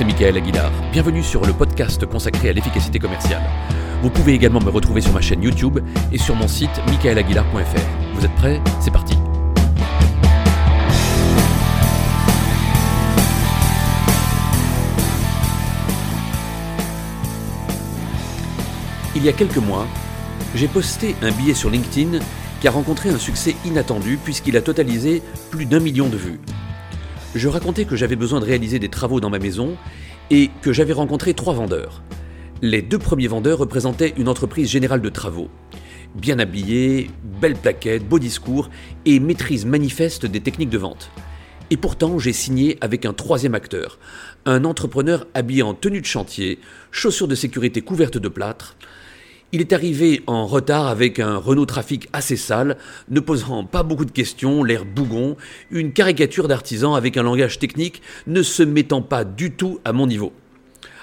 [0.00, 0.72] c'est Michael Aguilar.
[0.92, 3.42] Bienvenue sur le podcast consacré à l'efficacité commerciale.
[4.00, 5.78] Vous pouvez également me retrouver sur ma chaîne YouTube
[6.10, 8.14] et sur mon site michaelaguilar.fr.
[8.14, 8.62] Vous êtes prêts?
[8.80, 9.14] C'est parti
[19.14, 19.86] Il y a quelques mois,
[20.54, 22.20] j'ai posté un billet sur LinkedIn
[22.62, 26.40] qui a rencontré un succès inattendu puisqu'il a totalisé plus d'un million de vues
[27.34, 29.76] je racontais que j'avais besoin de réaliser des travaux dans ma maison
[30.30, 32.02] et que j'avais rencontré trois vendeurs.
[32.62, 35.48] Les deux premiers vendeurs représentaient une entreprise générale de travaux.
[36.14, 38.68] Bien habillés, belles plaquettes, beau discours
[39.04, 41.10] et maîtrise manifeste des techniques de vente.
[41.70, 44.00] Et pourtant, j'ai signé avec un troisième acteur,
[44.44, 46.58] un entrepreneur habillé en tenue de chantier,
[46.90, 48.76] chaussures de sécurité couvertes de plâtre,
[49.52, 52.76] il est arrivé en retard avec un Renault Trafic assez sale,
[53.08, 55.36] ne posant pas beaucoup de questions, l'air bougon,
[55.70, 60.06] une caricature d'artisan avec un langage technique ne se mettant pas du tout à mon
[60.06, 60.32] niveau.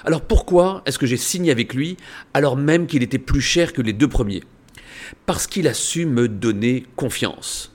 [0.04, 1.96] Alors pourquoi est-ce que j'ai signé avec lui
[2.32, 4.44] alors même qu'il était plus cher que les deux premiers?
[5.26, 7.72] Parce qu'il a su me donner confiance.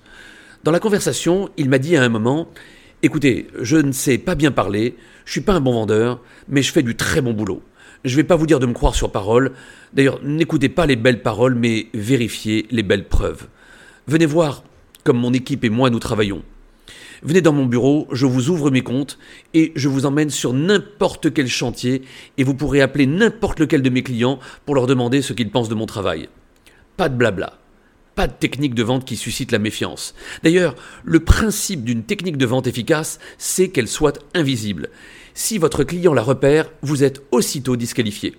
[0.63, 2.49] Dans la conversation, il m'a dit à un moment
[3.03, 6.71] Écoutez, je ne sais pas bien parler, je suis pas un bon vendeur, mais je
[6.71, 7.61] fais du très bon boulot.
[8.03, 9.53] Je ne vais pas vous dire de me croire sur parole.
[9.93, 13.47] D'ailleurs, n'écoutez pas les belles paroles, mais vérifiez les belles preuves.
[14.07, 14.63] Venez voir
[15.05, 16.43] comme mon équipe et moi nous travaillons.
[17.21, 19.17] Venez dans mon bureau, je vous ouvre mes comptes
[19.53, 22.01] et je vous emmène sur n'importe quel chantier
[22.37, 25.69] et vous pourrez appeler n'importe lequel de mes clients pour leur demander ce qu'ils pensent
[25.69, 26.27] de mon travail.
[26.97, 27.59] Pas de blabla.
[28.15, 30.13] Pas de technique de vente qui suscite la méfiance.
[30.43, 34.89] D'ailleurs, le principe d'une technique de vente efficace, c'est qu'elle soit invisible.
[35.33, 38.35] Si votre client la repère, vous êtes aussitôt disqualifié.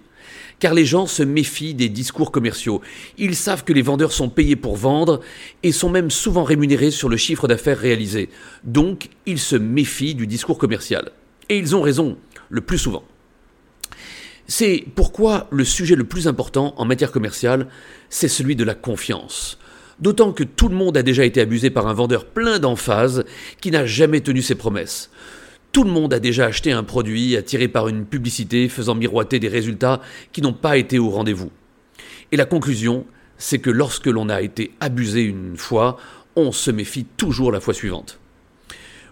[0.60, 2.80] Car les gens se méfient des discours commerciaux.
[3.18, 5.20] Ils savent que les vendeurs sont payés pour vendre
[5.62, 8.30] et sont même souvent rémunérés sur le chiffre d'affaires réalisé.
[8.62, 11.10] Donc, ils se méfient du discours commercial.
[11.48, 12.16] Et ils ont raison,
[12.48, 13.02] le plus souvent.
[14.46, 17.66] C'est pourquoi le sujet le plus important en matière commerciale,
[18.08, 19.58] c'est celui de la confiance.
[20.00, 23.24] D'autant que tout le monde a déjà été abusé par un vendeur plein d'emphase
[23.60, 25.10] qui n'a jamais tenu ses promesses.
[25.74, 29.48] Tout le monde a déjà acheté un produit attiré par une publicité faisant miroiter des
[29.48, 31.50] résultats qui n'ont pas été au rendez-vous.
[32.30, 33.06] Et la conclusion,
[33.38, 35.96] c'est que lorsque l'on a été abusé une fois,
[36.36, 38.20] on se méfie toujours la fois suivante.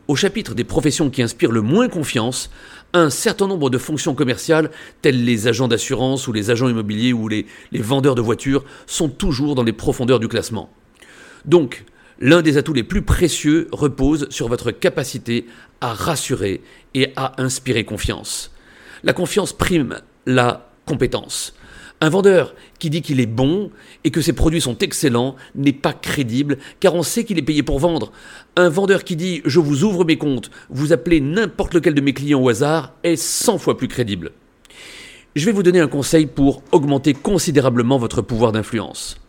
[0.07, 2.49] Au chapitre des professions qui inspirent le moins confiance,
[2.93, 7.27] un certain nombre de fonctions commerciales, telles les agents d'assurance ou les agents immobiliers ou
[7.27, 10.71] les, les vendeurs de voitures, sont toujours dans les profondeurs du classement.
[11.45, 11.85] Donc,
[12.21, 15.47] L'un des atouts les plus précieux repose sur votre capacité
[15.81, 16.63] à rassurer
[16.95, 18.53] et à inspirer confiance.
[19.03, 21.55] La confiance prime la compétence.
[22.01, 23.71] Un vendeur qui dit qu'il est bon
[24.03, 27.63] et que ses produits sont excellents n'est pas crédible car on sait qu'il est payé
[27.63, 28.11] pour vendre.
[28.57, 32.13] Un vendeur qui dit je vous ouvre mes comptes, vous appelez n'importe lequel de mes
[32.13, 34.33] clients au hasard est 100 fois plus crédible.
[35.37, 39.22] Je vais vous donner un conseil pour augmenter considérablement votre pouvoir d'influence.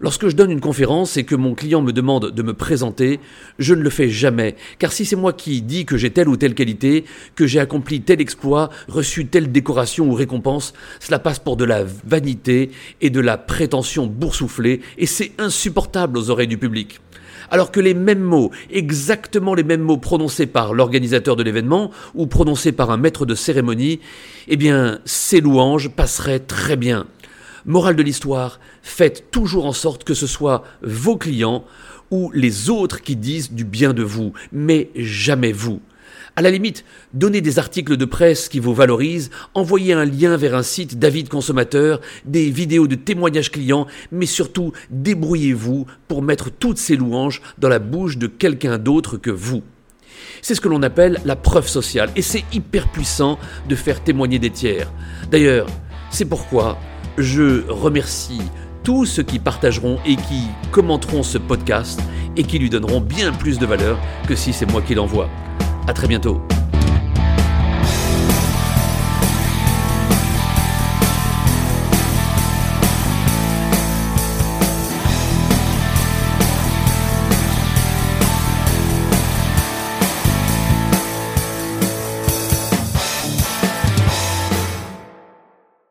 [0.00, 3.18] Lorsque je donne une conférence et que mon client me demande de me présenter,
[3.58, 6.36] je ne le fais jamais, car si c'est moi qui dis que j'ai telle ou
[6.36, 11.56] telle qualité, que j'ai accompli tel exploit, reçu telle décoration ou récompense, cela passe pour
[11.56, 12.70] de la vanité
[13.00, 17.00] et de la prétention boursouflée, et c'est insupportable aux oreilles du public.
[17.50, 22.26] Alors que les mêmes mots, exactement les mêmes mots prononcés par l'organisateur de l'événement ou
[22.26, 24.00] prononcés par un maître de cérémonie,
[24.48, 27.06] eh bien, ces louanges passeraient très bien.
[27.66, 31.64] Morale de l'histoire, faites toujours en sorte que ce soit vos clients
[32.12, 35.80] ou les autres qui disent du bien de vous, mais jamais vous.
[36.36, 40.54] À la limite, donnez des articles de presse qui vous valorisent, envoyez un lien vers
[40.54, 46.78] un site d'avis consommateurs, des vidéos de témoignages clients, mais surtout débrouillez-vous pour mettre toutes
[46.78, 49.64] ces louanges dans la bouche de quelqu'un d'autre que vous.
[50.40, 54.38] C'est ce que l'on appelle la preuve sociale, et c'est hyper puissant de faire témoigner
[54.38, 54.92] des tiers.
[55.32, 55.66] D'ailleurs,
[56.10, 56.78] c'est pourquoi
[57.18, 58.42] je remercie
[58.82, 62.00] tous ceux qui partageront et qui commenteront ce podcast
[62.36, 63.98] et qui lui donneront bien plus de valeur
[64.28, 65.28] que si c'est moi qui l'envoie.
[65.88, 66.40] À très bientôt.